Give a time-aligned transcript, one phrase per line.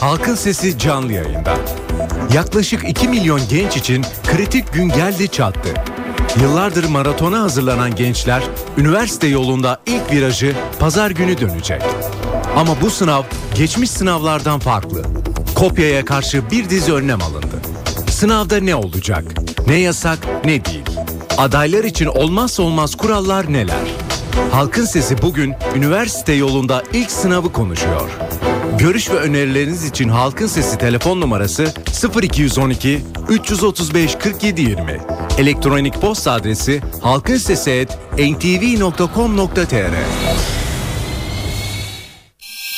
[0.00, 1.56] Halkın Sesi canlı yayında.
[2.34, 5.68] Yaklaşık 2 milyon genç için kritik gün geldi çattı.
[6.42, 8.42] Yıllardır maratona hazırlanan gençler
[8.78, 11.82] üniversite yolunda ilk virajı pazar günü dönecek.
[12.56, 13.22] Ama bu sınav
[13.54, 15.02] geçmiş sınavlardan farklı.
[15.54, 17.56] Kopyaya karşı bir dizi önlem alındı.
[18.10, 19.24] Sınavda ne olacak?
[19.66, 20.84] Ne yasak, ne değil?
[21.38, 23.86] Adaylar için olmazsa olmaz kurallar neler?
[24.52, 28.10] Halkın Sesi bugün üniversite yolunda ilk sınavı konuşuyor.
[28.78, 31.74] Görüş ve önerileriniz için Halkın Sesi telefon numarası
[32.22, 35.00] 0212 335 47 20.
[35.38, 39.94] Elektronik posta adresi halkinsesi@ntv.com.tr.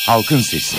[0.07, 0.77] Halkın Sesi.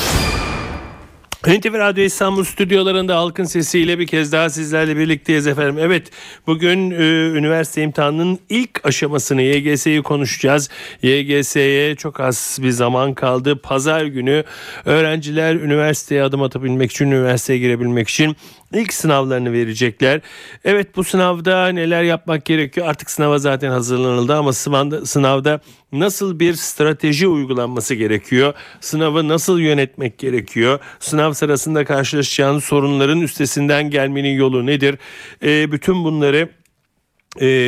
[1.48, 5.77] NTV Radyo İstanbul stüdyolarında halkın sesiyle bir kez daha sizlerle birlikteyiz efendim.
[5.80, 6.11] Evet
[6.47, 7.03] bugün e,
[7.38, 10.70] üniversite imtihanının ilk aşamasını YGS'yi konuşacağız.
[11.02, 13.61] YGS'ye çok az bir zaman kaldı.
[13.61, 14.44] Pazar günü
[14.85, 18.35] öğrenciler üniversiteye adım atabilmek için, üniversiteye girebilmek için
[18.73, 20.22] ilk sınavlarını verecekler.
[20.66, 22.88] Evet bu sınavda neler yapmak gerekiyor?
[22.88, 25.61] Artık sınava zaten hazırlanıldı ama sınavda,
[25.92, 28.53] nasıl bir strateji uygulanması gerekiyor?
[28.81, 30.80] Sınavı nasıl yönetmek gerekiyor?
[31.00, 34.98] Sınav sırasında karşılaşacağınız sorunların üstesinden gelmenin yolu nedir?
[35.44, 36.50] E, bütün bunları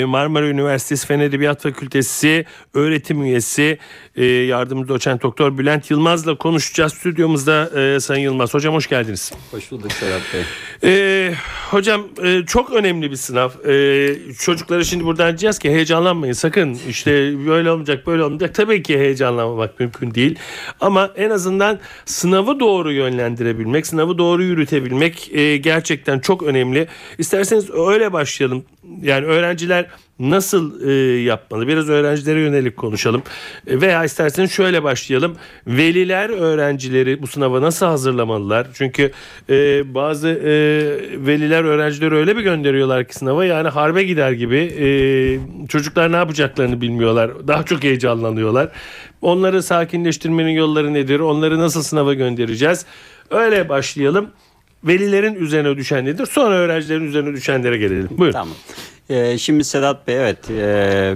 [0.05, 3.77] Marmara Üniversitesi Fen Edebiyat Fakültesi öğretim üyesi
[4.15, 6.93] e, yardımcı doçent doktor Bülent Yılmaz'la konuşacağız.
[6.93, 8.53] Stüdyomuzda e, Sayın Yılmaz.
[8.53, 9.33] Hocam hoş geldiniz.
[9.51, 10.41] Hoş bulduk Serhat Bey.
[10.83, 11.33] Ee,
[11.69, 13.49] hocam e, çok önemli bir sınav.
[13.67, 16.79] Ee, çocuklara şimdi buradan diyeceğiz ki heyecanlanmayın sakın.
[16.89, 17.11] İşte
[17.47, 18.55] böyle olmayacak böyle olmayacak.
[18.55, 20.39] Tabii ki heyecanlanmamak mümkün değil.
[20.79, 25.31] Ama en azından sınavı doğru yönlendirebilmek, sınavı doğru yürütebilmek
[25.63, 26.87] gerçekten çok önemli.
[27.17, 28.65] İsterseniz öyle başlayalım.
[29.01, 29.85] Yani öğrenciler
[30.19, 31.67] nasıl e, yapmalı?
[31.67, 33.23] Biraz öğrencilere yönelik konuşalım.
[33.67, 35.35] E, veya isterseniz şöyle başlayalım.
[35.67, 38.67] Veliler öğrencileri bu sınava nasıl hazırlamalılar?
[38.73, 39.11] Çünkü
[39.49, 40.51] e, bazı e,
[41.27, 44.87] veliler öğrencileri öyle bir gönderiyorlar ki sınava yani harbe gider gibi e,
[45.67, 47.47] çocuklar ne yapacaklarını bilmiyorlar.
[47.47, 48.69] Daha çok heyecanlanıyorlar.
[49.21, 51.19] Onları sakinleştirmenin yolları nedir?
[51.19, 52.85] Onları nasıl sınava göndereceğiz?
[53.29, 54.29] Öyle başlayalım.
[54.83, 56.25] Velilerin üzerine düşen nedir?
[56.25, 58.09] Sonra öğrencilerin üzerine düşenlere gelelim.
[58.11, 58.33] Buyurun.
[58.33, 58.55] Tamam.
[59.11, 61.15] Ee, şimdi Sedat Bey evet e,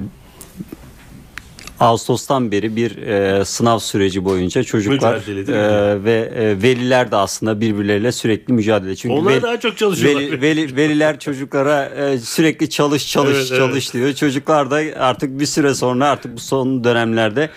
[1.79, 8.11] Ağustos'tan beri bir e, sınav süreci boyunca çocuklar e, ve e, veliler de aslında birbirleriyle
[8.11, 8.95] sürekli mücadele.
[8.95, 10.21] Çünkü Onlar veli- daha çok çalışıyorlar.
[10.21, 13.59] Veli, veli- veliler çocuklara e, sürekli çalış çalış Evet, evet.
[13.59, 14.13] çalış diyor.
[14.13, 17.49] Çocuklar da artık bir süre sonra artık bu son dönemlerde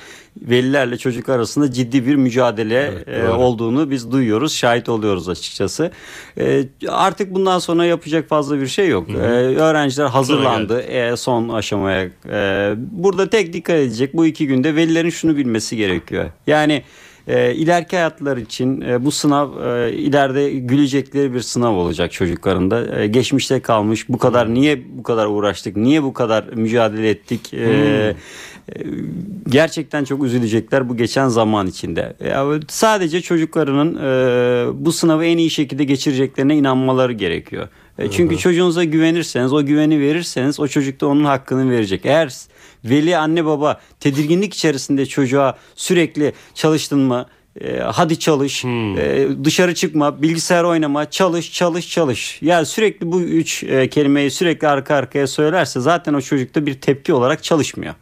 [0.43, 3.33] velilerle çocuk arasında ciddi bir mücadele e, doğru.
[3.33, 5.91] olduğunu biz duyuyoruz, şahit oluyoruz açıkçası.
[6.39, 9.11] E, artık bundan sonra yapacak fazla bir şey yok.
[9.11, 12.09] E, öğrenciler hazırlandı e, son aşamaya.
[12.31, 16.31] E, burada tek dikkat edecek bu iki günde velilerin şunu bilmesi gerekiyor.
[16.47, 16.83] Yani
[17.29, 23.01] e, ileriki hayatlar için e, bu sınav e, ileride gülecekleri bir sınav olacak çocuklarında.
[23.01, 27.55] E, geçmişte kalmış bu kadar niye bu kadar uğraştık, niye bu kadar mücadele ettik?
[27.55, 28.15] E, e,
[29.49, 32.17] gerçekten çok üzülecekler bu geçen zaman içinde.
[32.69, 37.69] Sadece çocuklarının e, bu sınavı en iyi şekilde geçireceklerine inanmaları gerekiyor.
[37.99, 42.01] E, çünkü çocuğunuza güvenirseniz, o güveni verirseniz o çocuk da onun hakkını verecek.
[42.05, 42.35] Eğer
[42.85, 47.27] veli anne baba tedirginlik içerisinde çocuğa sürekli çalıştın mı?
[47.61, 52.39] e, hadi çalış, e, dışarı çıkma, bilgisayar oynama, çalış, çalış, çalış.
[52.43, 57.13] Yani sürekli bu üç e, kelimeyi sürekli arka arkaya söylerse zaten o çocukta bir tepki
[57.13, 57.95] olarak çalışmıyor.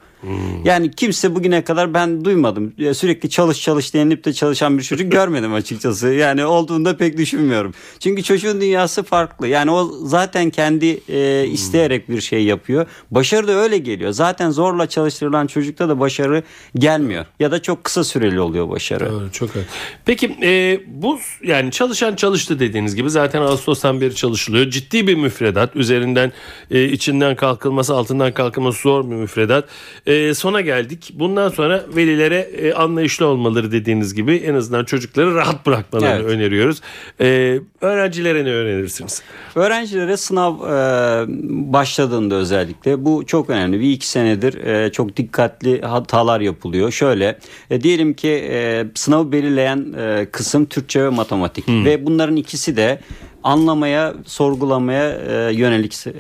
[0.65, 2.73] Yani kimse bugüne kadar ben duymadım.
[2.95, 6.07] Sürekli çalış çalış denilip de çalışan bir çocuk görmedim açıkçası.
[6.27, 7.75] Yani olduğunu da pek düşünmüyorum.
[8.01, 9.49] Çünkü çocuğun dünyası farklı.
[9.49, 12.87] Yani o zaten kendi e, isteyerek bir şey yapıyor.
[13.11, 14.13] Başarı da öyle geliyor.
[14.13, 16.43] Zaten zorla çalıştırılan çocukta da başarı
[16.75, 17.27] gelmiyor.
[17.41, 19.13] Ya da çok kısa süreli oluyor başarı.
[19.13, 19.69] Doğru, çok önemli.
[20.05, 24.71] Peki e, bu yani çalışan çalıştı dediğiniz gibi zaten Ağustos'tan beri çalışılıyor.
[24.71, 25.77] Ciddi bir müfredat.
[25.77, 26.33] Üzerinden
[26.71, 29.65] e, içinden kalkılması, altından kalkılması zor bir müfredat.
[30.07, 31.13] E, sona geldik.
[31.15, 36.31] Bundan sonra velilere e, anlayışlı olmaları dediğiniz gibi en azından çocukları rahat bırakmalarını Evet.
[36.31, 36.81] öneriyoruz.
[37.21, 39.23] E, öğrencilere ne önerirsiniz?
[39.55, 41.25] Öğrencilere sınav e,
[41.73, 43.81] başladığında özellikle bu çok önemli.
[43.81, 46.91] Bir iki senedir e, çok dikkatli hatalar yapılıyor.
[46.91, 47.39] Şöyle
[47.71, 53.01] e, diyelim ki e, sınavı belirleyen e, kısım Türkçe ve matematik ve bunların ikisi de
[53.47, 56.13] anlamaya, sorgulamaya e, yönelik e,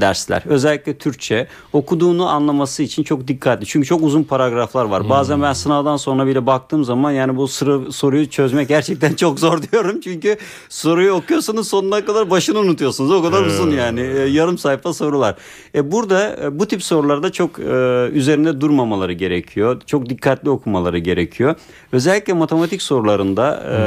[0.00, 0.42] dersler.
[0.46, 3.66] Özellikle Türkçe okuduğunu anlaması için çok dikkatli.
[3.66, 5.08] Çünkü çok uzun paragraflar var.
[5.08, 9.62] Bazen ben sınavdan sonra bile baktığım zaman yani bu sıra, soruyu çözmek gerçekten çok zor
[9.62, 10.00] diyorum.
[10.00, 10.36] Çünkü
[10.68, 13.10] soruyu okuyorsunuz sonuna kadar başını unutuyorsunuz.
[13.10, 14.00] O kadar uzun yani.
[14.00, 15.36] E, yarım sayfa sorular.
[15.74, 19.80] E, burada e, bu tip sorularda çok e, üzerinde durmamaları gerekiyor.
[19.86, 21.54] Çok dikkatli okumaları gerekiyor.
[21.92, 23.78] Özellikle matematik sorularında e,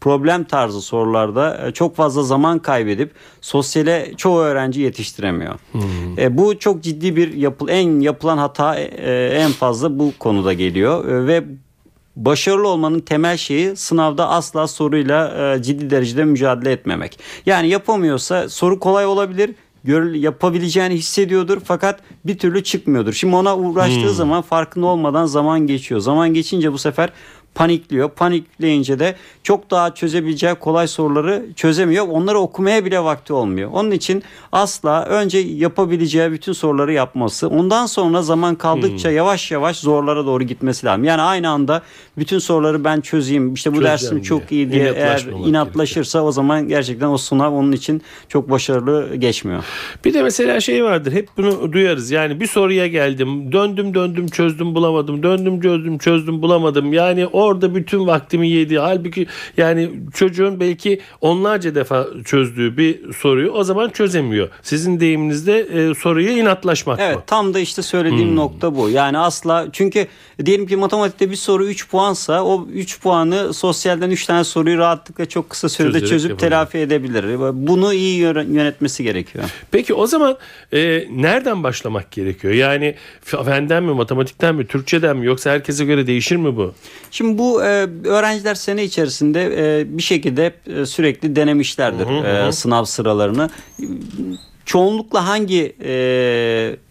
[0.00, 5.54] problem tarzı sorularda e, çok fazla zaman kaybedip sosyale çoğu öğrenci yetiştiremiyor.
[6.18, 11.08] E, bu çok ciddi bir yapı, en yapılan hata e, en fazla bu konuda geliyor
[11.08, 11.44] E, ve
[12.16, 17.18] başarılı olmanın temel şeyi sınavda asla soruyla e, ciddi derecede mücadele etmemek.
[17.46, 19.54] Yani yapamıyorsa soru kolay olabilir
[19.84, 23.12] gör, yapabileceğini hissediyordur fakat bir türlü çıkmıyordur.
[23.12, 26.00] Şimdi ona uğraştığı zaman farkında olmadan zaman geçiyor.
[26.00, 27.12] Zaman geçince bu sefer
[27.54, 28.10] panikliyor.
[28.10, 32.08] Panikleyince de çok daha çözebileceği kolay soruları çözemiyor.
[32.08, 33.70] Onları okumaya bile vakti olmuyor.
[33.72, 34.22] Onun için
[34.52, 37.48] asla önce yapabileceği bütün soruları yapması.
[37.48, 41.04] Ondan sonra zaman kaldıkça yavaş yavaş zorlara doğru gitmesi lazım.
[41.04, 41.82] Yani aynı anda
[42.18, 43.54] bütün soruları ben çözeyim.
[43.54, 44.60] İşte bu Çözeceğim dersim çok diye.
[44.60, 49.64] iyi diye eğer İnatlaşmamak inatlaşırsa o zaman gerçekten o sınav onun için çok başarılı geçmiyor.
[50.04, 54.74] Bir de mesela şey vardır hep bunu duyarız yani bir soruya geldim döndüm döndüm çözdüm
[54.74, 61.74] bulamadım döndüm çözdüm çözdüm bulamadım yani orada bütün vaktimi yedi halbuki yani çocuğun belki onlarca
[61.74, 67.22] defa çözdüğü bir soruyu o zaman çözemiyor sizin deyiminizde e, soruya inatlaşmak Evet mı?
[67.26, 68.36] tam da işte söylediğim Hmm.
[68.36, 68.90] nokta bu.
[68.90, 70.06] Yani asla çünkü
[70.44, 75.26] diyelim ki matematikte bir soru 3 puansa o 3 puanı sosyalden 3 tane soruyu rahatlıkla
[75.26, 76.50] çok kısa sürede Çözerek çözüp yapabilir.
[76.50, 77.24] telafi edebilir.
[77.66, 79.44] Bunu iyi yö- yönetmesi gerekiyor.
[79.70, 80.36] Peki o zaman
[80.72, 82.54] e, nereden başlamak gerekiyor?
[82.54, 86.74] Yani fenden mi, matematikten mi, Türkçeden mi yoksa herkese göre değişir mi bu?
[87.10, 87.66] Şimdi bu e,
[88.04, 93.50] öğrenciler sene içerisinde e, bir şekilde e, sürekli denemişlerdir e, sınav sıralarını.
[94.64, 95.90] Çoğunlukla hangi e,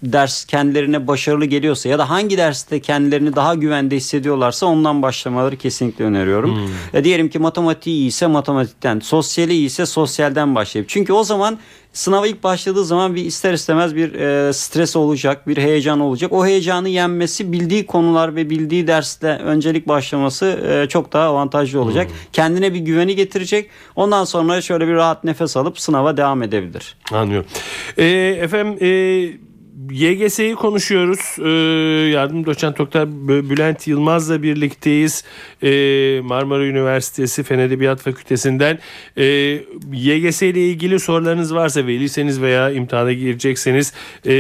[0.04, 6.06] ders kendilerine başarılı geliyorsa ya da hangi derste kendilerini daha güvende hissediyorlarsa ondan başlamaları kesinlikle
[6.06, 6.72] öneriyorum.
[6.94, 10.89] E, diyelim ki matematiği iyiyse matematikten, sosyali iyiyse sosyalden başlayıp.
[10.89, 11.57] Çünkü o zaman
[11.98, 16.34] sınava ilk başladığı zaman bir ister istemez bir e, stres olacak, bir heyecan olacak.
[16.34, 22.08] O heyecanı yenmesi bildiği konular ve bildiği derste öncelik başlaması e, çok daha avantajlı olacak.
[22.34, 23.70] Kendine bir güveni getirecek.
[23.96, 26.98] Ondan sonra şöyle bir rahat nefes alıp sınava devam edebilir.
[27.12, 27.48] Anlıyorum.
[27.98, 28.06] E,
[28.42, 29.47] efendim e,
[29.91, 31.35] YGS'yi konuşuyoruz.
[31.45, 31.50] E,
[32.09, 33.07] yardım doçent doktor
[33.50, 35.24] Bülent Yılmaz'la birlikteyiz.
[35.63, 35.69] E,
[36.24, 38.79] Marmara Üniversitesi Fen Edebiyat Fakültesinden.
[39.18, 39.25] E,
[39.94, 43.94] YGS ile ilgili sorularınız varsa veliseniz veya imtihana girecekseniz
[44.25, 44.33] e,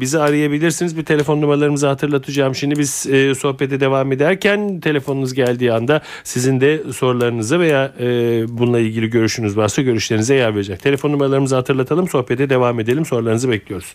[0.00, 0.96] bizi arayabilirsiniz.
[0.96, 2.54] Bir telefon numaralarımızı hatırlatacağım.
[2.54, 8.06] Şimdi biz e, sohbete devam ederken telefonunuz geldiği anda sizin de sorularınızı veya e,
[8.48, 10.82] bununla ilgili görüşünüz varsa görüşlerinize yer verecek.
[10.82, 12.08] Telefon numaralarımızı hatırlatalım.
[12.08, 13.04] Sohbete devam edelim.
[13.04, 13.94] Sorularınızı bekliyoruz.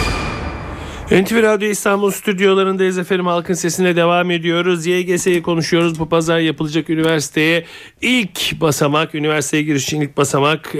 [1.11, 3.25] NTV Radyo İstanbul stüdyolarındayız efendim.
[3.25, 4.85] Halkın sesine devam ediyoruz.
[4.85, 5.99] YGS'yi konuşuyoruz.
[5.99, 7.65] Bu pazar yapılacak üniversiteye
[8.01, 10.79] ilk basamak, üniversiteye giriş için ilk basamak e,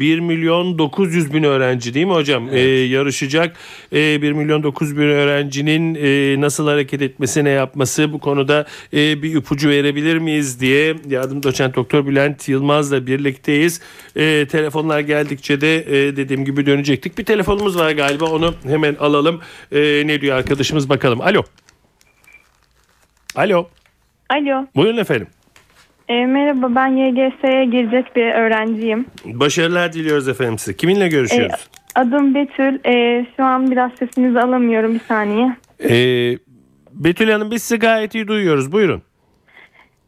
[0.00, 2.48] 1 milyon 900 bin öğrenci değil mi hocam?
[2.52, 3.56] E, yarışacak.
[3.92, 9.22] E, 1 milyon 900 bin öğrencinin e, nasıl hareket etmesi, ne yapması bu konuda e,
[9.22, 13.80] bir ipucu verebilir miyiz diye yardım doçent doktor Bülent Yılmaz'la birlikteyiz.
[14.16, 17.18] E, telefonlar geldikçe de e, dediğim gibi dönecektik.
[17.18, 19.40] Bir telefonumuz var galiba onu hemen alalım.
[19.72, 21.20] E, ne diyor arkadaşımız bakalım.
[21.20, 21.42] Alo.
[23.36, 23.68] Alo.
[24.30, 24.66] Alo.
[24.76, 25.26] Buyurun efendim.
[26.08, 29.06] E, merhaba ben YGS'ye girecek bir öğrenciyim.
[29.24, 30.76] Başarılar diliyoruz efendim size.
[30.76, 31.68] Kiminle E, görüşüyoruz?
[31.94, 32.78] adım Betül.
[32.86, 35.56] E, şu an biraz sesinizi alamıyorum bir saniye.
[35.84, 35.94] E,
[36.92, 38.72] Betül Hanım biz sizi gayet iyi duyuyoruz.
[38.72, 39.02] Buyurun.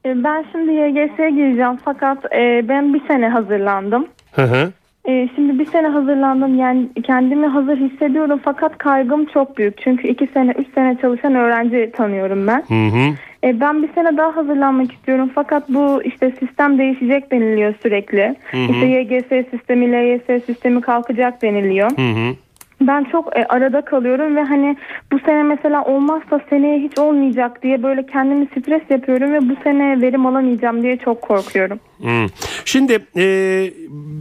[0.07, 4.09] E, ben şimdi YGS'ye gireceğim fakat e, ben bir sene hazırlandım.
[4.33, 4.73] Hı hı.
[5.09, 9.79] E, şimdi bir sene hazırlandım yani kendimi hazır hissediyorum fakat kaygım çok büyük.
[9.79, 12.65] Çünkü iki sene, üç sene çalışan öğrenci tanıyorum ben.
[12.69, 13.15] Hı hı.
[13.45, 18.37] E, ben bir sene daha hazırlanmak istiyorum fakat bu işte sistem değişecek deniliyor sürekli.
[18.53, 21.91] İşte YGS sistemi, LYS sistemi kalkacak deniliyor.
[21.91, 22.35] Hı hı.
[22.81, 24.77] Ben çok e, arada kalıyorum ve hani
[25.13, 30.01] bu sene mesela olmazsa seneye hiç olmayacak diye böyle kendimi stres yapıyorum ve bu sene
[30.03, 31.81] verim alamayacağım diye çok korkuyorum.
[31.99, 32.27] Hmm.
[32.65, 33.25] Şimdi e,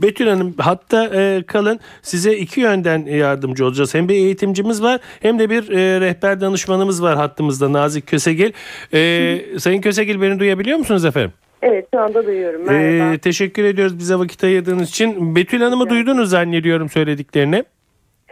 [0.01, 3.95] Betül Hanım hatta e, kalın size iki yönden yardımcı olacağız.
[3.95, 8.51] Hem bir eğitimcimiz var hem de bir e, rehber danışmanımız var hattımızda Nazik Kösegil.
[8.93, 11.31] E, Sayın Kösegil beni duyabiliyor musunuz efendim?
[11.61, 12.61] Evet şu anda duyuyorum.
[12.65, 13.13] Merhaba.
[13.13, 15.35] E, teşekkür ediyoruz bize vakit ayırdığınız için.
[15.35, 17.63] Betül Hanım'ı duydunuz zannediyorum söylediklerini.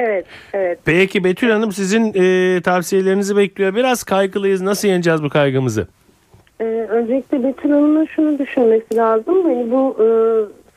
[0.01, 0.79] Evet, evet.
[0.85, 3.75] Peki Betül Hanım sizin e, tavsiyelerinizi bekliyor.
[3.75, 4.61] Biraz kaygılıyız.
[4.61, 5.87] Nasıl yeneceğiz bu kaygımızı?
[6.61, 9.43] Ee, öncelikle Betül Hanım'ın şunu düşünmesi lazım.
[9.43, 10.05] Hani bu e,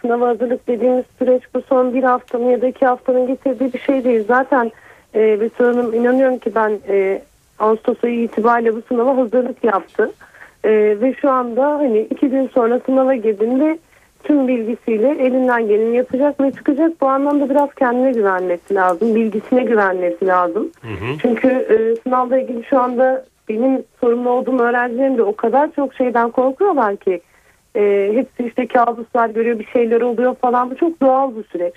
[0.00, 4.04] sınava hazırlık dediğimiz süreç bu son bir haftanın ya da iki haftanın getirdiği bir şey
[4.04, 4.25] değil.
[4.28, 4.73] Zaten
[5.14, 7.23] e, Betül Hanım inanıyorum ki ben e,
[7.59, 10.12] Ağustos ayı itibariyle bu sınava hazırlık yaptı.
[10.64, 13.78] E, ve şu anda hani iki gün sonra sınava girdiğinde
[14.25, 17.00] tüm bilgisiyle elinden geleni yapacak ve çıkacak.
[17.00, 19.14] Bu anlamda biraz kendine güvenmesi lazım.
[19.14, 20.71] Bilgisine güvenmesi lazım.
[21.23, 26.31] Çünkü e, sınavla ilgili şu anda benim sorumlu olduğum öğrencilerim de o kadar çok şeyden
[26.31, 27.21] korkuyorlar ki
[27.76, 30.71] e, hepsi işte kabuslar görüyor bir şeyler oluyor falan.
[30.71, 31.75] Bu çok doğal bir süreç.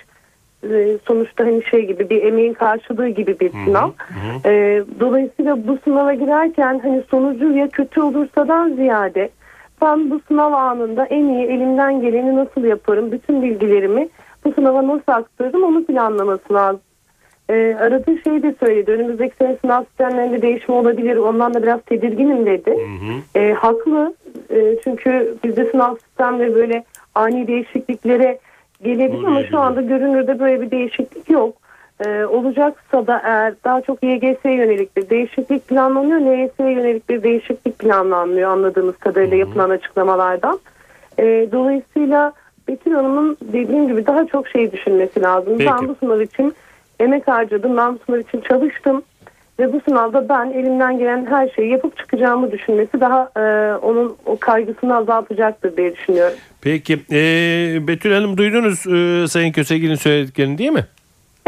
[0.64, 3.90] E, sonuçta hani şey gibi bir emeğin karşılığı gibi bir sınav.
[4.44, 9.30] E, dolayısıyla bu sınava girerken hani sonucu ya kötü olursadan ziyade
[9.82, 14.08] ben bu sınav anında en iyi elimden geleni nasıl yaparım, bütün bilgilerimi
[14.44, 16.80] bu sınava nasıl aktarırım onu planlaması lazım.
[17.50, 18.90] E, aradığı şeyi de söyledi.
[18.90, 21.16] Önümüzdeki sene sınav sistemlerinde değişme olabilir.
[21.16, 22.76] Ondan da biraz tedirginim dedi.
[23.36, 24.14] E, haklı.
[24.50, 28.38] E, çünkü bizde sınav sistemleri böyle ani değişikliklere
[28.82, 31.67] gelebilir ama şu anda görünürde böyle bir değişiklik yok.
[32.06, 36.20] E, olacaksa da eğer daha çok YGS'ye yönelik bir değişiklik planlanıyor.
[36.20, 40.58] LYS'ye yönelik bir değişiklik planlanmıyor anladığımız kadarıyla yapılan açıklamalardan.
[41.18, 42.32] E, dolayısıyla
[42.68, 45.54] Betül Hanım'ın dediğim gibi daha çok şey düşünmesi lazım.
[45.58, 45.70] Peki.
[45.70, 46.54] Ben bu sınav için
[47.00, 47.76] emek harcadım.
[47.76, 49.02] Ben bu sınav için çalıştım.
[49.58, 54.38] Ve bu sınavda ben elimden gelen her şeyi yapıp çıkacağımı düşünmesi daha e, onun o
[54.38, 56.36] kaygısını azaltacaktır diye düşünüyorum.
[56.60, 57.18] Peki e,
[57.88, 60.84] Betül Hanım duydunuz e, Sayın Kösegi'nin söylediklerini değil mi?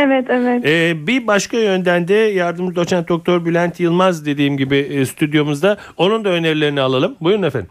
[0.01, 0.67] Evet evet.
[0.67, 6.25] E, bir başka yönden de yardımcı doçent doktor Bülent Yılmaz dediğim gibi e, stüdyomuzda onun
[6.25, 7.17] da önerilerini alalım.
[7.21, 7.71] Buyurun efendim.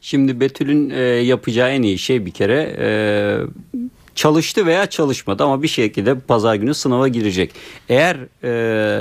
[0.00, 2.88] Şimdi Betül'ün e, yapacağı en iyi şey bir kere e,
[4.14, 7.50] çalıştı veya çalışmadı ama bir şekilde pazar günü sınava girecek.
[7.88, 8.48] Eğer e,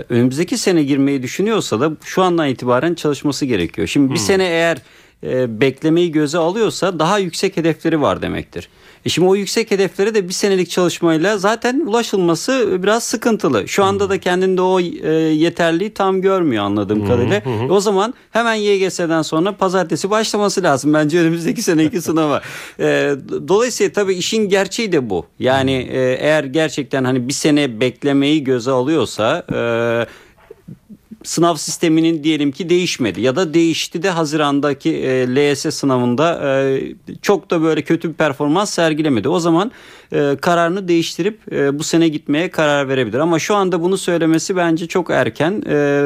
[0.10, 3.88] önümüzdeki sene girmeyi düşünüyorsa da şu andan itibaren çalışması gerekiyor.
[3.88, 4.78] Şimdi bir sene eğer
[5.26, 8.70] e, beklemeyi göze alıyorsa daha yüksek hedefleri var demektir.
[9.06, 13.68] E şimdi o yüksek hedeflere de bir senelik çalışmayla zaten ulaşılması biraz sıkıntılı.
[13.68, 17.36] Şu anda da kendinde o e, yeterliği tam görmüyor anladığım kadarıyla.
[17.36, 22.42] E o zaman hemen YGS'den sonra pazartesi başlaması lazım bence önümüzdeki seneki sınava.
[22.80, 23.16] E,
[23.48, 25.26] dolayısıyla tabii işin gerçeği de bu.
[25.40, 29.60] Yani e, eğer gerçekten hani bir sene beklemeyi göze alıyorsa e,
[31.26, 36.82] sınav sisteminin diyelim ki değişmedi ya da değişti de Haziran'daki e, LYS sınavında e,
[37.22, 39.30] çok da böyle kötü bir performans sergilemedi.
[39.30, 39.72] O zaman
[40.14, 43.20] e, kararını değiştirip e, bu sene gitmeye karar verebilir.
[43.20, 45.64] Ama şu anda bunu söylemesi bence çok erken.
[45.70, 46.06] E,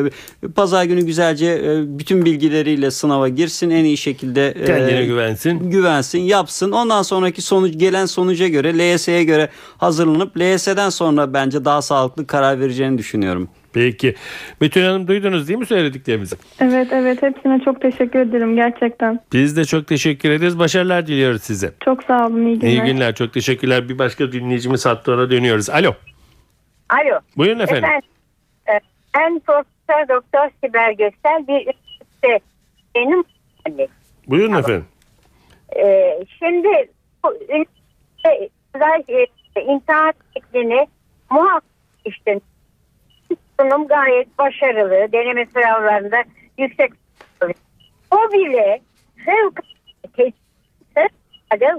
[0.55, 5.69] Pazar günü güzelce e, bütün bilgileriyle sınava girsin en iyi şekilde e, Kendine güvensin.
[5.69, 6.71] güvensin, yapsın.
[6.71, 12.59] Ondan sonraki sonuç gelen sonuca göre LYS'ye göre hazırlanıp LYS'den sonra bence daha sağlıklı karar
[12.59, 13.49] vereceğini düşünüyorum.
[13.73, 14.15] Peki.
[14.61, 16.35] Betül Hanım duydunuz değil mi söylediklerimizi?
[16.59, 19.19] Evet evet hepsine çok teşekkür ederim gerçekten.
[19.33, 20.59] Biz de çok teşekkür ederiz.
[20.59, 21.71] Başarılar diliyoruz size.
[21.85, 22.71] Çok sağ olun iyi günler.
[22.71, 23.15] İyi günler.
[23.15, 23.89] Çok teşekkürler.
[23.89, 25.69] Bir başka dinleyicimiz hattı ona dönüyoruz.
[25.69, 25.93] Alo.
[26.89, 27.19] Alo.
[27.37, 27.83] Buyurun efendim.
[27.83, 28.09] Efendim,
[28.69, 28.79] e,
[29.17, 32.39] ben Profesör Doktor Sibel Göksel bir üniversite
[32.95, 33.23] benim.
[34.27, 34.85] Buyurun efendim.
[35.75, 36.89] E, şimdi
[37.23, 39.03] bu üniversite özel,
[39.55, 40.87] e, imtihan şeklini
[41.31, 41.63] muhakkak
[42.05, 42.39] işte
[43.59, 45.11] sunum gayet başarılı.
[45.11, 46.23] Deneme sınavlarında
[46.57, 46.91] yüksek
[48.11, 48.81] o bile
[49.25, 50.33] fevkalade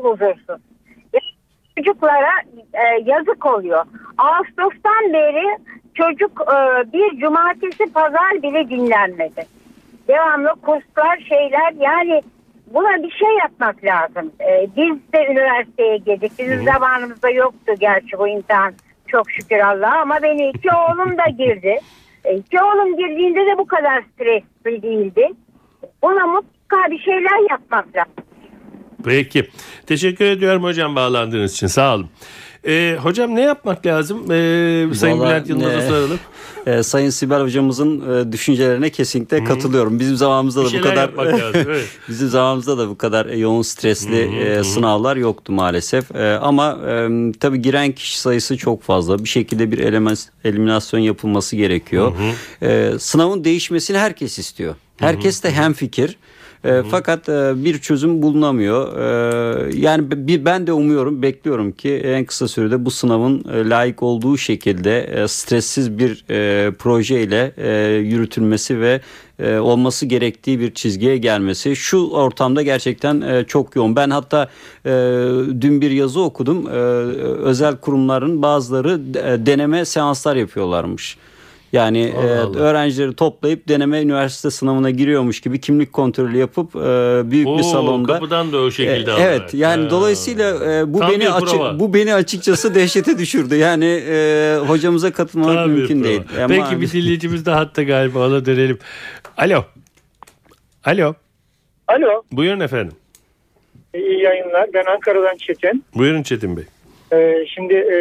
[0.02, 0.60] huzursuz.
[1.78, 2.32] Çocuklara
[2.72, 3.84] e, yazık oluyor.
[4.18, 5.58] Ağustos'tan beri
[5.94, 9.46] çocuk e, bir cumartesi pazar bile dinlenmedi.
[10.08, 12.22] Devamlı kurslar şeyler yani
[12.66, 14.32] buna bir şey yapmak lazım.
[14.40, 16.32] E, biz de üniversiteye girdik.
[16.38, 18.74] Bizim zamanımızda yoktu gerçi bu imtihan.
[19.10, 21.78] Çok şükür Allah ama benim iki oğlum da girdi.
[22.24, 25.28] E, iki oğlum girdiğinde de bu kadar stresli değildi.
[26.02, 28.12] Buna mutlaka bir şeyler yapmak lazım.
[29.04, 29.48] Peki.
[29.86, 31.66] Teşekkür ediyorum hocam bağlandığınız için.
[31.66, 32.10] Sağ olun.
[32.66, 34.18] Ee, hocam ne yapmak lazım?
[34.32, 36.18] Ee, Sayın Vallahi, Bülent Yılmaz'a e, soralım.
[36.66, 40.00] Ee, Sayın Sibel hocamızın e, düşüncelerine kesinlikle katılıyorum.
[40.00, 41.88] Bizim zamanımızda da bu kadar lazım, evet.
[42.08, 46.16] bizim zamanımızda da bu kadar yoğun stresli e, sınavlar yoktu maalesef.
[46.16, 47.08] E, ama e,
[47.40, 49.18] tabii giren kişi sayısı çok fazla.
[49.18, 52.12] Bir şekilde bir elemen- eliminasyon yapılması gerekiyor.
[52.62, 54.74] E, sınavın değişmesini herkes istiyor.
[54.96, 56.16] Herkes de hemfikir.
[56.64, 58.98] E, fakat e, bir çözüm bulunamıyor.
[58.98, 64.02] E, yani bir ben de umuyorum, bekliyorum ki en kısa sürede bu sınavın e, layık
[64.02, 69.00] olduğu şekilde e, stressiz bir e, projeyle e, yürütülmesi ve
[69.38, 71.76] e, olması gerektiği bir çizgiye gelmesi.
[71.76, 73.96] Şu ortamda gerçekten e, çok yoğun.
[73.96, 74.48] Ben hatta
[74.86, 74.90] e,
[75.60, 76.66] dün bir yazı okudum.
[76.66, 79.14] Özel kurumların bazıları
[79.46, 81.16] deneme seanslar yapıyorlarmış.
[81.72, 82.58] Yani Allah e, Allah.
[82.58, 86.78] öğrencileri toplayıp deneme üniversite sınavına giriyormuş gibi kimlik kontrolü yapıp e,
[87.30, 89.14] büyük bir Oo, salonda kapıdan da o şekilde E.
[89.20, 89.90] Evet yani Ha.
[89.90, 91.78] dolayısıyla e, bu Tam beni bir açı- prova.
[91.80, 93.54] bu beni açıkçası dehşete düşürdü.
[93.56, 96.22] Yani e, hocamıza katılmak Tam bir mümkün değil.
[96.38, 98.78] Ama- Peki bir dinleyicimiz de hatta galiba ona dönelim.
[99.36, 99.64] Alo.
[100.84, 101.14] Alo.
[101.88, 102.96] Alo, Buyurun efendim.
[103.94, 104.70] iyi yayınlar.
[104.74, 105.84] Ben Ankara'dan Çetin.
[105.94, 106.64] Buyurun Çetin Bey.
[107.12, 107.96] Ee, şimdi e,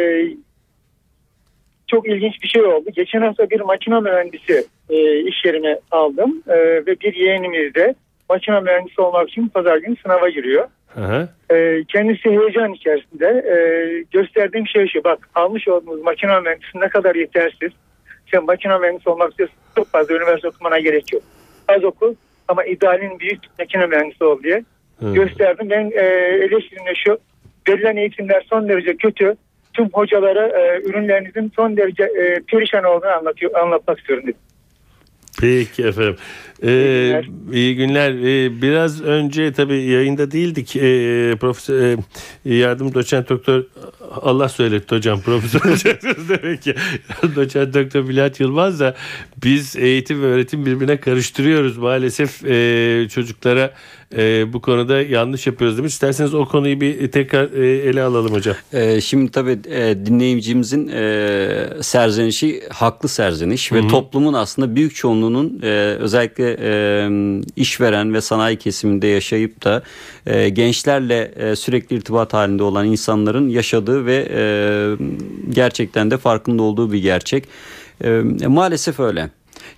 [1.90, 2.90] çok ilginç bir şey oldu.
[2.96, 7.94] Geçen hafta bir makine mühendisi e, iş yerine aldım E, ve bir yeğenimiz de
[8.28, 10.68] makine mühendisi olmak için pazar günü sınava giriyor.
[11.50, 13.56] E, kendisi heyecan içerisinde e,
[14.12, 15.04] gösterdiğim şey şu.
[15.04, 17.72] Bak almış olduğumuz makine mühendisi ne kadar yetersiz.
[18.32, 21.22] Sen makine mühendisi olmak istiyorsan çok fazla üniversite okumana gerek yok.
[21.68, 22.14] Az oku
[22.48, 24.64] ama idealin büyük makine mühendisi ol diye
[25.00, 25.14] Hı.
[25.14, 25.70] gösterdim.
[25.70, 26.04] Ben e,
[26.44, 27.18] eleştirim de şu.
[27.68, 29.34] Verilen eğitimler son derece kötü.
[29.80, 34.40] Tüm hocalara e, ürünlerinizin son derece e, perişan olduğunu anlatıyor, anlatmak istiyorum dedim.
[35.40, 36.16] Peki efendim.
[36.62, 37.24] Ee, günler.
[37.52, 38.10] iyi günler.
[38.10, 40.76] Ee, biraz önce tabii yayında değildik.
[40.76, 41.98] Ee, profesör
[42.46, 43.64] e, yardım doçent doktor
[44.10, 46.74] Allah söyletti hocam profesör demek ki.
[47.36, 48.94] doçent doktor Bülent Yılmaz da
[49.44, 51.78] biz eğitim ve öğretim birbirine karıştırıyoruz.
[51.78, 53.74] Maalesef e, çocuklara
[54.16, 55.92] e, bu konuda yanlış yapıyoruz demiş.
[55.92, 58.56] İsterseniz o konuyu bir tekrar e, ele alalım hocam.
[58.72, 65.66] Ee, şimdi tabii e, dinleyicimizin e, serzenişi haklı serzeniş ve toplumun aslında büyük çoğunluğunun e,
[65.98, 66.72] özellikle e,
[67.56, 69.82] işveren ve sanayi kesiminde yaşayıp da
[70.26, 74.42] e, gençlerle e, sürekli irtibat halinde olan insanların yaşadığı ve e,
[75.50, 77.44] gerçekten de farkında olduğu bir gerçek.
[78.04, 79.30] E, maalesef öyle.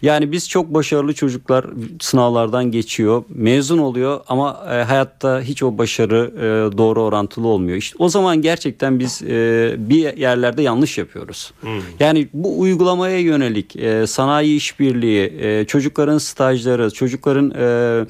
[0.02, 1.66] Yani biz çok başarılı çocuklar
[2.00, 7.76] sınavlardan geçiyor, mezun oluyor ama e, hayatta hiç o başarı e, doğru orantılı olmuyor.
[7.76, 11.52] İşte o zaman gerçekten biz e, bir yerlerde yanlış yapıyoruz.
[12.00, 18.06] Yani bu uygulamaya yönelik e, sanayi işbirliği, e, çocukların stajları, çocukların e,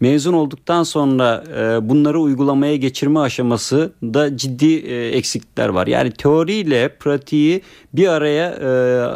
[0.00, 5.86] mezun olduktan sonra e, bunları uygulamaya geçirme aşaması da ciddi e, eksiklikler var.
[5.86, 7.62] Yani teoriyle pratiği
[7.92, 8.68] bir araya e,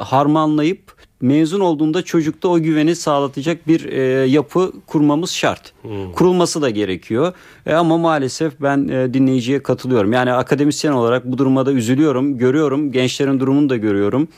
[0.04, 5.72] harmanlayıp mezun olduğunda çocukta o güveni sağlatacak bir e, yapı kurmamız şart.
[6.14, 7.33] Kurulması da gerekiyor.
[7.66, 10.12] E, ama maalesef ben e, dinleyiciye katılıyorum.
[10.12, 12.92] Yani akademisyen olarak bu duruma da üzülüyorum, görüyorum.
[12.92, 14.29] Gençlerin durumunu da görüyorum.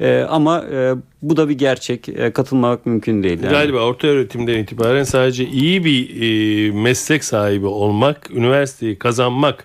[0.00, 2.08] E, ama e, bu da bir gerçek.
[2.08, 3.42] E, katılmamak mümkün değil.
[3.42, 3.52] Yani.
[3.52, 9.64] Galiba orta öğretimden itibaren sadece iyi bir e, meslek sahibi olmak, üniversiteyi kazanmak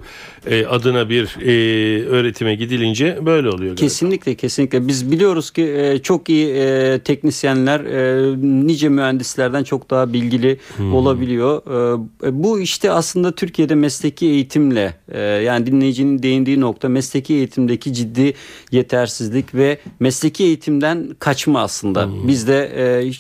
[0.50, 3.60] e, adına bir e, öğretime gidilince böyle oluyor.
[3.60, 3.76] Galiba.
[3.76, 8.36] Kesinlikle kesinlikle biz biliyoruz ki e, çok iyi e, teknisyenler e,
[8.68, 10.58] nice mühendislerden çok daha bilgili
[10.94, 11.62] olabiliyor.
[12.24, 18.34] E, bu işte aslında Türkiye'de mesleki eğitimle e, yani dinleyicinin değindiği nokta mesleki eğitimdeki ciddi
[18.72, 22.10] yetersizlik ve mesleki eğitimden kaçma aslında.
[22.28, 23.12] Biz de e,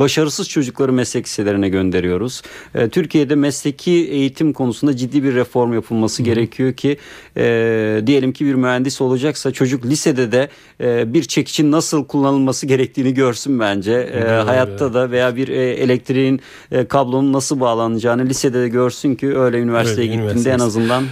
[0.00, 2.42] başarısız çocukları meslek liselerine gönderiyoruz.
[2.74, 6.96] E, Türkiye'de mesleki eğitim konusunda ciddi bir reform yapılması gerekiyor ki
[7.36, 10.48] e, diyelim ki bir mühendis olacaksa çocuk lisede de
[10.80, 13.92] e, bir çekicin nasıl kullanılması gerektiğini görsün bence.
[13.92, 16.40] E, hayatta da veya bir e, elektriğin
[16.72, 21.04] e, kablonun nasıl bağlanacağını lisede de görsün ki öyle üniversiteye Evet, gittiğinde en azından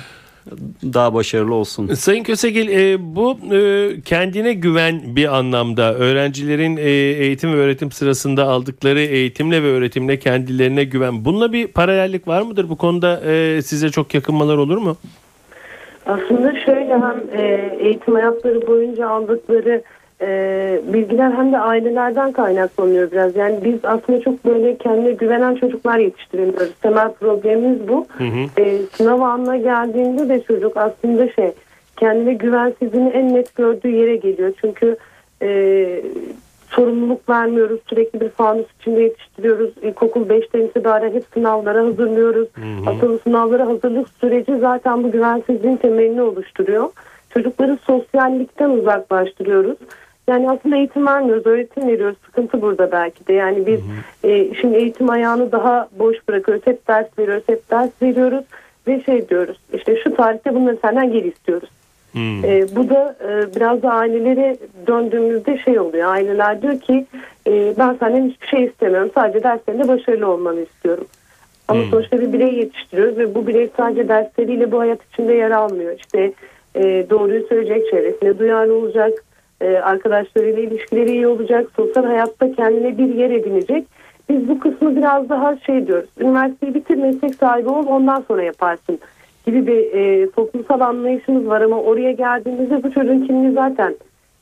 [0.83, 1.87] daha başarılı olsun.
[1.95, 6.91] Sayın Kösegil e, bu e, kendine güven bir anlamda öğrencilerin e,
[7.25, 11.25] eğitim ve öğretim sırasında aldıkları eğitimle ve öğretimle kendilerine güven.
[11.25, 12.69] Bununla bir paralellik var mıdır?
[12.69, 14.97] Bu konuda e, size çok yakınmalar olur mu?
[16.07, 19.83] Aslında şöyle hem e, eğitim hayatları boyunca aldıkları
[20.20, 23.37] e, bilgiler hem de ailelerden kaynaklanıyor biraz.
[23.37, 26.74] Yani biz aslında çok böyle kendine güvenen çocuklar yetiştiremiyoruz.
[26.83, 28.07] Temel problemimiz bu.
[28.59, 31.53] E, sınav anına geldiğinde de çocuk aslında şey
[31.96, 34.53] kendine güvensizliğini en net gördüğü yere geliyor.
[34.61, 34.96] Çünkü
[35.42, 36.03] e,
[36.68, 37.81] sorumluluk vermiyoruz.
[37.87, 39.70] Sürekli bir fanus içinde yetiştiriyoruz.
[39.83, 42.48] İlkokul 5'ten itibaren hep sınavlara hazırlıyoruz.
[42.87, 46.88] Asıl sınavlara hazırlık süreci zaten bu güvensizliğin temelini oluşturuyor.
[47.31, 49.77] Çocukları sosyallikten uzaklaştırıyoruz.
[50.29, 52.17] Yani aslında eğitim vermiyoruz, öğretim veriyoruz.
[52.27, 53.33] Sıkıntı burada belki de.
[53.33, 53.81] Yani biz
[54.25, 56.67] e, şimdi eğitim ayağını daha boş bırakıyoruz.
[56.67, 58.45] Hep ders veriyoruz, hep ders veriyoruz.
[58.87, 61.69] Ve şey diyoruz, işte şu tarihte bunları senden geri istiyoruz.
[62.17, 64.57] E, bu da e, biraz da ailelere
[64.87, 66.09] döndüğümüzde şey oluyor.
[66.09, 67.07] Aileler diyor ki
[67.47, 69.11] e, ben senden hiçbir şey istemiyorum.
[69.15, 71.07] Sadece derslerinde başarılı olmanı istiyorum.
[71.69, 75.93] Ama sonuçta bir birey yetiştiriyoruz ve bu birey sadece dersleriyle bu hayat içinde yer almıyor.
[75.97, 76.33] İşte
[76.75, 79.13] e, doğruyu söyleyecek, çevresine duyarlı olacak,
[79.61, 83.85] e, arkadaşlarıyla ilişkileri iyi olacak, sosyal hayatta kendine bir yer edinecek.
[84.29, 86.09] Biz bu kısmı biraz daha şey diyoruz.
[86.19, 88.99] Üniversiteyi bitir, meslek sahibi ol, ondan sonra yaparsın
[89.47, 93.95] gibi bir e, toplumsal anlayışımız var ama oraya geldiğimizde bu çocuğun kimliği zaten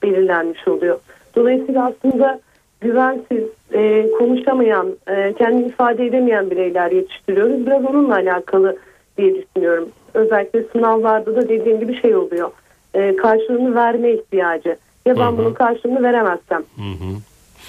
[0.03, 0.99] belirlenmiş oluyor.
[1.37, 2.41] Dolayısıyla aslında
[2.81, 7.67] güvensiz, e, konuşamayan, e, kendini ifade edemeyen bireyler yetiştiriyoruz.
[7.67, 8.77] Biraz onunla alakalı
[9.19, 9.89] diye düşünüyorum.
[10.15, 12.51] Özellikle sınavlarda da dediğim gibi şey oluyor.
[12.95, 14.77] E, karşılığını verme ihtiyacı.
[15.07, 16.63] Ya ben bunun karşılığını veremezsem.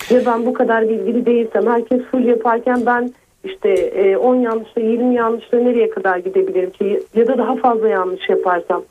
[0.10, 1.68] Ya ben bu kadar bilgili değilsem.
[1.68, 3.12] Herkes full yaparken ben
[3.44, 7.04] işte e, 10 yanlışla 20 yanlışla nereye kadar gidebilirim ki?
[7.16, 8.84] Ya da daha fazla yanlış yaparsam.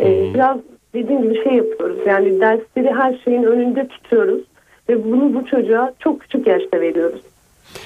[0.00, 0.58] E, biraz
[0.94, 1.98] dediğim gibi şey yapıyoruz.
[2.06, 4.40] Yani dersleri her şeyin önünde tutuyoruz.
[4.88, 7.20] Ve bunu bu çocuğa çok küçük yaşta veriyoruz.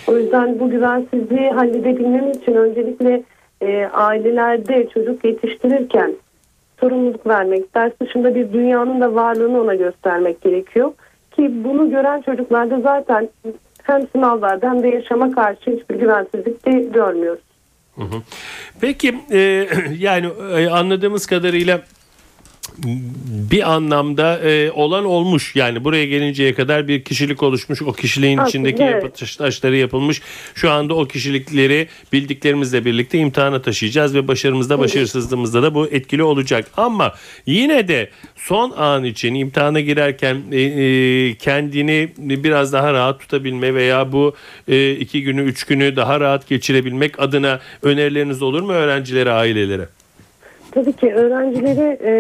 [0.09, 3.23] O yüzden bu güvensizliği halledebilmem için öncelikle
[3.61, 6.13] e, ailelerde çocuk yetiştirirken
[6.81, 10.93] sorumluluk vermek, ders dışında bir dünyanın da varlığını ona göstermek gerekiyor.
[11.37, 13.29] Ki bunu gören çocuklarda zaten
[13.83, 17.43] hem sınavlarda hem de yaşama karşı hiçbir güvensizlik de görmüyoruz.
[18.81, 19.39] Peki e,
[19.99, 21.81] yani e, anladığımız kadarıyla
[23.51, 25.57] bir anlamda e, olan olmuş.
[25.57, 27.83] Yani buraya gelinceye kadar bir kişilik oluşmuş.
[27.83, 29.39] O kişiliğin Aslında içindeki evet.
[29.39, 30.23] taşları yapılmış.
[30.55, 36.71] Şu anda o kişilikleri bildiklerimizle birlikte imtihana taşıyacağız ve başarımızda başarısızlığımızda da bu etkili olacak.
[36.77, 37.15] Ama
[37.47, 44.13] yine de son an için imtihana girerken e, e, kendini biraz daha rahat tutabilme veya
[44.13, 44.35] bu
[44.69, 49.89] e, iki günü üç günü daha rahat geçirebilmek adına önerileriniz olur mu öğrencilere, ailelere?
[50.75, 52.13] Tabii ki öğrencilere e,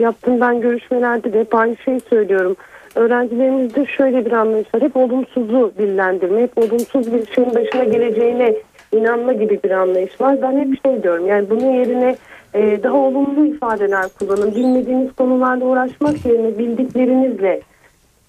[0.00, 2.56] yaptığım ben görüşmelerde de hep aynı şeyi söylüyorum.
[2.94, 4.82] Öğrencilerimizde şöyle bir anlayış var.
[4.82, 8.54] Hep olumsuzu dillendirme, hep olumsuz bir şeyin başına geleceğine
[8.92, 10.42] inanma gibi bir anlayış var.
[10.42, 12.16] Ben hep şey diyorum yani bunun yerine
[12.54, 14.54] e, daha olumlu ifadeler kullanın.
[14.54, 17.60] Bilmediğiniz konularla uğraşmak yerine bildiklerinizle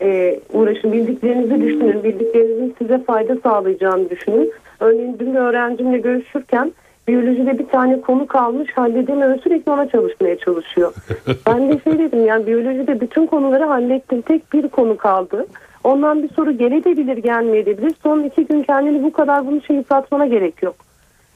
[0.02, 0.94] e, uğraşın.
[0.94, 2.04] Bildiklerinizi düşünün.
[2.04, 4.52] Bildiklerinizin size fayda sağlayacağını düşünün.
[4.80, 6.72] Örneğin dün öğrencimle görüşürken
[7.08, 10.94] biyolojide bir tane konu kalmış halledemiyor sürekli ona çalışmaya çalışıyor.
[11.48, 15.48] ben de şey dedim yani biyolojide bütün konuları hallettim tek bir konu kaldı.
[15.84, 17.94] Ondan bir soru gelebilir gelmeyebilir.
[18.04, 20.76] Son iki gün kendini bu kadar bunu şey yıpratmana gerek yok.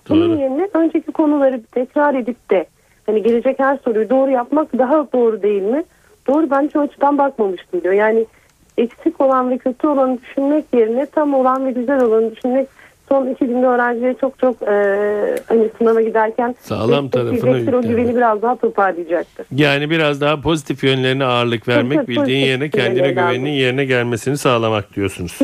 [0.09, 0.39] Bunun Doğru.
[0.39, 2.65] yerine önceki konuları tekrar edip de
[3.05, 5.83] hani gelecek her soruyu doğru yapmak daha doğru değil mi?
[6.27, 7.93] Doğru ben hiç o açıdan bakmamıştım diyor.
[7.93, 8.25] Yani
[8.77, 12.67] eksik olan ve kötü olanı düşünmek yerine tam olan ve güzel olanı düşünmek
[13.09, 14.65] son iki günde öğrencileri çok çok e,
[15.47, 19.45] hani sınava giderken Sağlam destekleyecektir, o güveni biraz daha toparlayacaktır.
[19.55, 23.59] Yani biraz daha pozitif yönlerine ağırlık vermek, Tabii, bildiğin yerine kendine güveninin almak.
[23.59, 25.39] yerine gelmesini sağlamak diyorsunuz.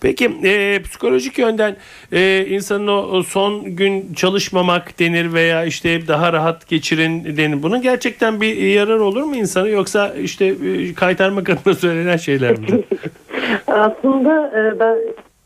[0.00, 1.76] Peki e, psikolojik yönden
[2.12, 7.62] e, insanın o, o son gün çalışmamak denir veya işte daha rahat geçirin denir.
[7.62, 12.66] Bunun gerçekten bir yarar olur mu insana yoksa işte e, kaytarmak adına söylenen şeyler mi?
[13.66, 14.96] Aslında e, ben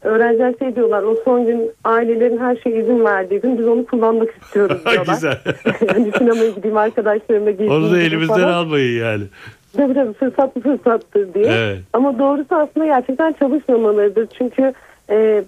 [0.03, 4.29] öğrenciler şey diyorlar o son gün ailelerin her şeye izin verdiği gün biz onu kullanmak
[4.43, 5.15] istiyoruz diyorlar.
[5.15, 5.39] Güzel.
[5.93, 7.73] hani sinemaya gideyim arkadaşlarımla gezeyim.
[7.73, 8.53] Onu da elimizden falan.
[8.53, 9.25] almayın yani.
[9.77, 11.53] Tabii tabii fırsat fırsattır diye.
[11.53, 11.79] Evet.
[11.93, 14.29] Ama doğrusu aslında gerçekten çalışmamalıdır.
[14.39, 14.73] Çünkü
[15.11, 15.45] e,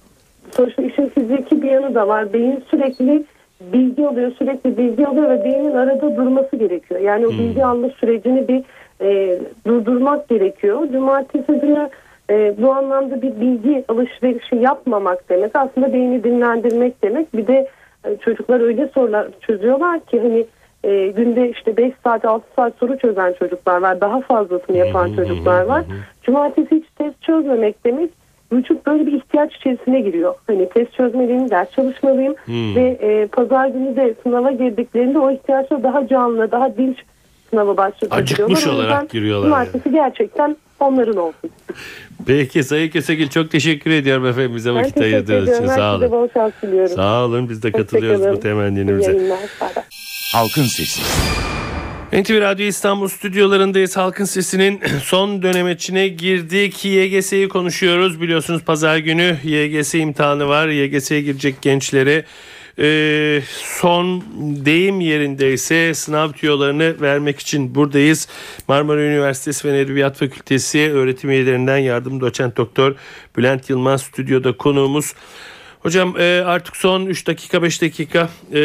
[0.50, 2.32] sonuçta işin fiziki bir yanı da var.
[2.32, 3.24] Beyin sürekli
[3.72, 7.00] bilgi alıyor, sürekli bilgi alıyor ve beynin arada durması gerekiyor.
[7.00, 8.62] Yani o bilgi alma sürecini bir
[9.00, 10.88] e, durdurmak gerekiyor.
[10.92, 11.88] Cumartesi günü
[12.32, 17.36] e, bu anlamda bir bilgi alışverişi yapmamak demek aslında beyni dinlendirmek demek.
[17.36, 17.68] Bir de
[18.04, 20.46] e, çocuklar öyle sorular çözüyorlar ki hani
[20.84, 24.00] e, günde işte 5 saat 6 saat soru çözen çocuklar var.
[24.00, 25.84] Daha fazlasını yapan çocuklar var.
[26.22, 28.10] Cumartesi hiç test çözmemek demek
[28.52, 30.34] vücut böyle bir ihtiyaç içerisine giriyor.
[30.46, 36.08] Hani test çözmeliyim, ders çalışmalıyım ve e, pazar günü de sınava girdiklerinde o ihtiyaçla daha
[36.08, 36.98] canlı, daha dinç
[37.50, 38.22] sınava başlatabiliyorlar.
[38.22, 41.50] Acıkmış olarak giriyorlar Cumartesi gerçekten onların olsun.
[42.26, 45.66] Peki Sayın Kösegil çok teşekkür ediyorum efendim bize vakit ayırdığınız için.
[45.66, 46.10] Sağ olun.
[46.10, 46.96] bol şans diliyorum.
[46.96, 49.38] Sağ olun biz de katılıyoruz bu temenninize.
[50.32, 51.02] Halkın Sesi.
[52.12, 53.96] NTV Radyo İstanbul stüdyolarındayız.
[53.96, 56.84] Halkın Sesi'nin son dönemeçine girdik.
[56.84, 58.20] YGS'yi konuşuyoruz.
[58.20, 60.68] Biliyorsunuz pazar günü YGS imtihanı var.
[60.68, 62.24] YGS'ye girecek gençlere
[62.78, 63.42] e,
[63.80, 64.24] son
[64.64, 68.28] deyim yerindeyse sınav tüyolarını vermek için buradayız.
[68.68, 72.94] Marmara Üniversitesi Fen Edebiyat Fakültesi öğretim üyelerinden yardım doçent doktor
[73.36, 75.14] Bülent Yılmaz stüdyoda konuğumuz.
[75.80, 78.60] Hocam e, artık son 3 dakika 5 dakika e,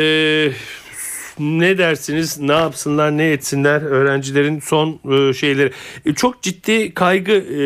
[1.39, 2.39] ne dersiniz?
[2.39, 5.71] Ne yapsınlar, ne etsinler öğrencilerin son e, şeyleri?
[6.05, 7.57] E, çok ciddi kaygı e,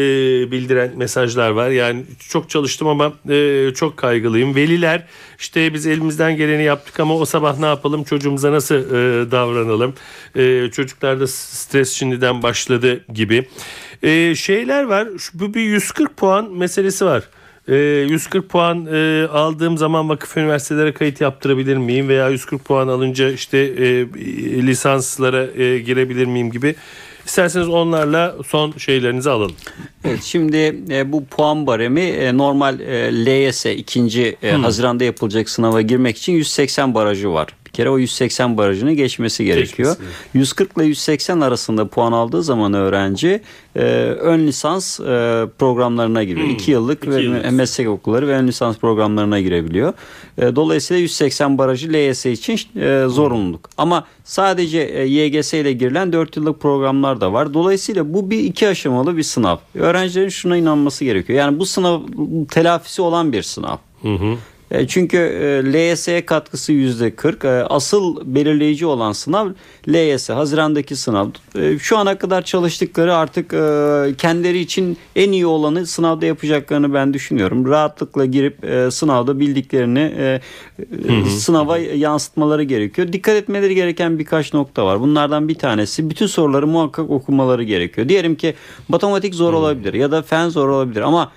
[0.51, 1.69] bildiren mesajlar var.
[1.69, 4.55] Yani çok çalıştım ama e, çok kaygılıyım.
[4.55, 5.07] Veliler
[5.39, 8.03] işte biz elimizden geleni yaptık ama o sabah ne yapalım?
[8.03, 8.75] Çocuğumuza nasıl
[9.31, 9.93] davranalım?
[10.71, 13.47] Çocuklarda stres şimdiden başladı gibi.
[14.35, 15.07] Şeyler var.
[15.33, 17.23] Bu bir 140 puan meselesi var.
[17.67, 23.31] E, 140 puan e, aldığım zaman vakıf üniversitelere kayıt yaptırabilir miyim veya 140 puan alınca
[23.31, 24.07] işte e,
[24.67, 26.75] lisanslara e, girebilir miyim gibi.
[27.25, 29.55] İsterseniz onlarla son şeylerinizi alalım.
[30.05, 35.81] Evet, şimdi e, bu puan baremi e, normal e, LYS ikinci e, Haziran'da yapılacak sınava
[35.81, 37.47] girmek için 180 barajı var.
[37.71, 39.89] Bir kere o 180 barajını geçmesi gerekiyor.
[39.89, 40.11] Geçmesi.
[40.33, 43.41] 140 ile 180 arasında puan aldığı zaman öğrenci
[43.75, 43.81] e,
[44.19, 45.03] ön lisans e,
[45.59, 46.47] programlarına giriyor.
[46.47, 47.51] 2 yıllık İki ve yıllık.
[47.51, 49.93] meslek okulları ve ön lisans programlarına girebiliyor.
[50.37, 53.69] E, dolayısıyla 180 barajı LYS için e, zorunluluk.
[53.77, 57.53] Ama sadece e, YGS ile girilen 4 yıllık programlar da var.
[57.53, 59.57] Dolayısıyla bu bir iki aşamalı bir sınav.
[59.75, 61.39] Öğrencilerin şuna inanması gerekiyor.
[61.39, 62.01] Yani bu sınav
[62.51, 63.77] telafisi olan bir sınav.
[64.03, 64.35] E,
[64.87, 67.45] Çünkü e, LYS'ye katkısı yüzde 40.
[67.45, 69.49] E, Asıl belirleyici olan sınav
[69.89, 70.29] LYS.
[70.29, 71.27] Hazirandaki sınav.
[71.55, 77.13] E, Şu ana kadar çalıştıkları artık e, kendileri için en iyi olanı sınavda yapacaklarını ben
[77.13, 77.67] düşünüyorum.
[77.67, 80.41] Rahatlıkla girip e, sınavda bildiklerini e,
[81.07, 83.13] e, sınava yansıtmaları gerekiyor.
[83.13, 85.01] Dikkat etmeleri gereken birkaç nokta var.
[85.01, 88.09] Bunlardan bir tanesi bütün soruları muhakkak okumaları gerekiyor.
[88.09, 88.53] Diyelim ki
[88.87, 91.31] matematik zor olabilir ya da fen zor olabilir ama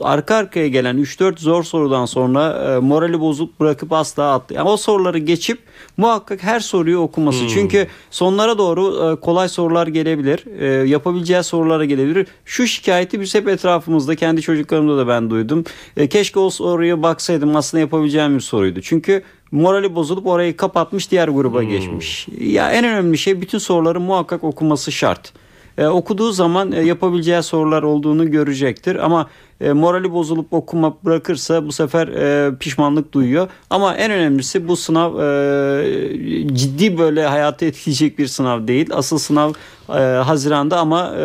[0.00, 4.54] arka arkaya gelen 3-4 zor sorudan sonra e, morali bozup bırakıp asla attı.
[4.54, 5.58] Yani o soruları geçip
[5.96, 7.48] muhakkak her soruyu okuması.
[7.48, 10.60] Çünkü sonlara doğru e, kolay sorular gelebilir.
[10.60, 12.26] E, yapabileceği sorulara gelebilir.
[12.44, 15.64] Şu şikayeti biz hep etrafımızda kendi çocuklarımda da ben duydum.
[15.96, 18.80] E, keşke o soruya baksaydım aslında yapabileceğim bir soruydu.
[18.82, 22.28] Çünkü morali bozulup orayı kapatmış diğer gruba geçmiş.
[22.40, 25.32] Ya en önemli şey bütün soruları muhakkak okuması şart.
[25.78, 29.28] E, okuduğu zaman e, yapabileceği sorular olduğunu görecektir ama
[29.60, 33.48] e, morali bozulup okuma bırakırsa bu sefer e, pişmanlık duyuyor.
[33.70, 38.88] Ama en önemlisi bu sınav e, ciddi böyle hayatı etkileyecek bir sınav değil.
[38.92, 39.52] Asıl sınav
[39.88, 41.24] e, Haziran'da ama e,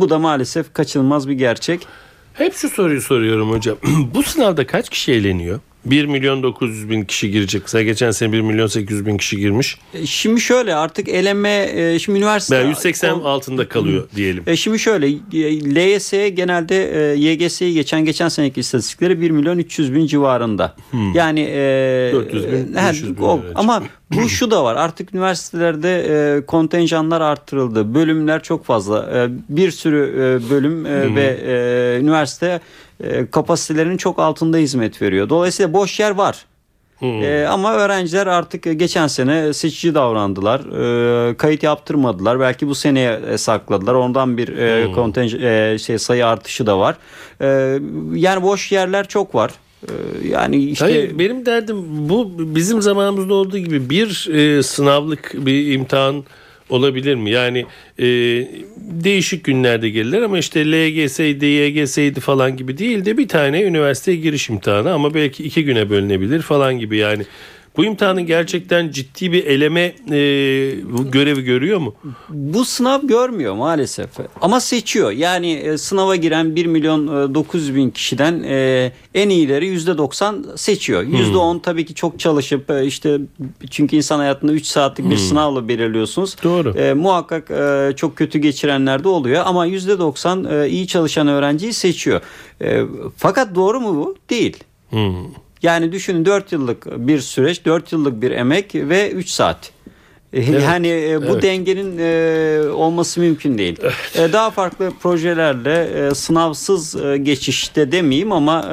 [0.00, 1.86] bu da maalesef kaçınılmaz bir gerçek.
[2.34, 3.76] Hep şu soruyu soruyorum hocam.
[4.14, 5.60] Bu sınavda kaç kişi eğleniyor?
[5.86, 7.62] 1 milyon 900 bin kişi girecek.
[7.62, 9.78] Mesela geçen sene 1 milyon 800 bin kişi girmiş.
[9.94, 14.42] E, Şimdi şöyle artık eleme e, şimdi üniversite Yani 180 altında kalıyor diyelim.
[14.46, 15.06] E şimdi şöyle
[15.74, 20.76] LYS'ye genelde e, YGS'yi geçen geçen seneki istatistikleri 1 milyon 300 bin civarında.
[21.14, 23.82] Yani e, 400 bin, he, 500 bin o- ama
[24.14, 27.94] bu şu da var artık üniversitelerde e, kontenjanlar arttırıldı.
[27.94, 29.10] Bölümler çok fazla.
[29.24, 29.98] E, bir sürü
[30.46, 32.60] e, bölüm e, ve e, üniversite
[33.30, 35.28] kapasitelerinin çok altında hizmet veriyor.
[35.28, 36.44] Dolayısıyla boş yer var.
[37.02, 40.60] Ee, ama öğrenciler artık e, geçen sene seçici davrandılar.
[40.60, 42.40] Ee, kayıt yaptırmadılar.
[42.40, 43.94] Belki bu seneye e, sakladılar.
[43.94, 46.96] Ondan bir e, kontenj- e, şey sayı artışı da var.
[47.40, 47.78] Ee,
[48.14, 49.52] yani boş yerler çok var.
[50.30, 51.76] Yani işte Hayır, benim derdim
[52.08, 56.24] bu bizim zamanımızda olduğu gibi bir e, sınavlık bir imtihan
[56.68, 57.30] olabilir mi?
[57.30, 57.66] Yani
[57.98, 58.06] e,
[58.76, 64.48] değişik günlerde gelirler ama işte LGS'ydi, YGS'ydi falan gibi değil de bir tane üniversiteye giriş
[64.48, 67.22] imtihanı ama belki iki güne bölünebilir falan gibi yani.
[67.78, 70.20] Bu imtihanın gerçekten ciddi bir eleme e,
[71.12, 71.94] görevi görüyor mu?
[72.28, 74.10] bu sınav görmüyor maalesef.
[74.40, 75.10] Ama seçiyor.
[75.10, 81.02] Yani e, sınava giren 1 milyon e, 900 bin kişiden e, en iyileri %90 seçiyor.
[81.02, 83.18] %10 tabii ki çok çalışıp e, işte
[83.70, 86.36] çünkü insan hayatında 3 saatlik bir sınavla belirliyorsunuz.
[86.44, 86.78] Doğru.
[86.78, 92.20] E, muhakkak e, çok kötü geçirenler de oluyor ama %90 e, iyi çalışan öğrenciyi seçiyor.
[92.62, 92.82] E,
[93.16, 94.16] fakat doğru mu bu?
[94.30, 94.56] Değil.
[95.62, 99.72] Yani düşünün 4 yıllık bir süreç, 4 yıllık bir emek ve 3 saat.
[100.32, 101.42] E, Yani e, bu Evet.
[101.42, 103.76] dengenin e, olması mümkün değil.
[104.14, 108.60] E, daha farklı projelerle e, sınavsız e, geçişte demeyeyim ama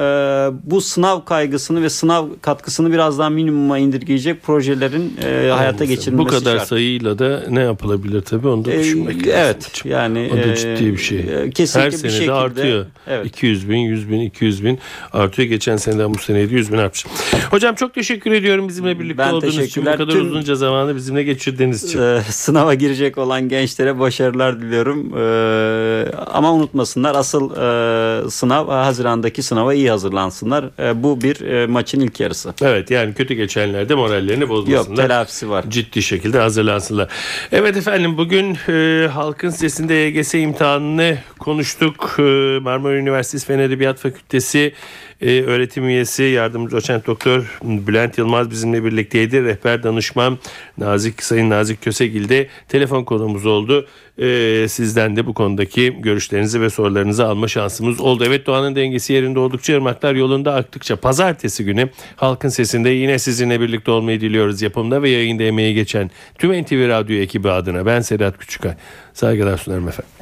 [0.70, 6.30] bu sınav kaygısını ve sınav katkısını biraz daha minimuma indirgeyecek projelerin e, hayata geçirilmesi Bu
[6.30, 6.68] kadar şart.
[6.68, 9.32] sayıyla da ne yapılabilir tabii onu da E, düşünmek lazım.
[9.36, 9.92] evet hocam.
[9.92, 11.18] yani O da e, ciddi bir şey.
[11.18, 12.86] e, kesinlikle Her bir sene de şekilde artıyor.
[13.06, 13.26] Evet.
[13.26, 14.78] 200 bin, 100 bin, 200 bin
[15.12, 15.48] artıyor.
[15.48, 17.06] Geçen seneden bu seneye de 100 bin artmış.
[17.50, 19.86] Hocam çok teşekkür ediyorum bizimle birlikte Ben olduğunuz için.
[19.86, 22.02] Bu kadar Tüm- uzunca zamanı bizimle geçirdiğiniz için.
[22.02, 25.12] Ee, sınava girecek olan gençlere başarılar diliyorum.
[25.18, 30.64] Ee, ama unutmasınlar asıl e, sınav Haziran'daki sınava iyi hazırlansınlar.
[30.78, 32.54] Ee, bu bir e, maçın ilk yarısı.
[32.62, 34.96] Evet yani kötü geçenlerde morallerini Yok bozmasınlar.
[34.96, 35.64] telafisi var.
[35.68, 37.08] ciddi şekilde hazırlansınlar.
[37.52, 42.16] Evet efendim bugün e, halkın sesinde YGS imtihanını konuştuk.
[42.18, 42.22] E,
[42.62, 44.72] Marmara Üniversitesi Fen Edebiyat Fakültesi
[45.20, 49.44] e, öğretim üyesi yardımcı doçent doktor Bülent Yılmaz bizimle birlikteydi.
[49.44, 50.38] Rehber danışman
[50.78, 53.86] Nazik Sayın Nazik Kösegil de telefon konumuz oldu.
[54.18, 58.24] E, sizden de bu konudaki görüşlerinizi ve sorularınızı alma şansımız oldu.
[58.26, 63.90] Evet doğanın dengesi yerinde oldukça ırmaklar yolunda aktıkça pazartesi günü halkın sesinde yine sizinle birlikte
[63.90, 64.62] olmayı diliyoruz.
[64.62, 68.74] Yapımda ve yayında emeği geçen tüm NTV Radyo ekibi adına ben Sedat Küçükay.
[69.14, 70.12] Saygılar sunarım efendim.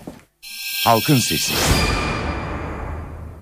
[0.84, 1.52] Halkın Sesi.